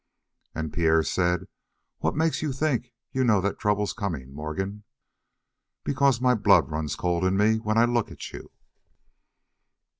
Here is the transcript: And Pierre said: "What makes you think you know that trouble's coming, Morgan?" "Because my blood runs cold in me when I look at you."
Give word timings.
And 0.55 0.73
Pierre 0.73 1.03
said: 1.03 1.45
"What 1.99 2.15
makes 2.15 2.41
you 2.41 2.51
think 2.53 2.91
you 3.11 3.23
know 3.23 3.39
that 3.41 3.59
trouble's 3.59 3.93
coming, 3.93 4.33
Morgan?" 4.33 4.83
"Because 5.83 6.19
my 6.19 6.33
blood 6.33 6.71
runs 6.71 6.95
cold 6.95 7.23
in 7.23 7.37
me 7.37 7.57
when 7.59 7.77
I 7.77 7.85
look 7.85 8.09
at 8.09 8.33
you." 8.33 8.49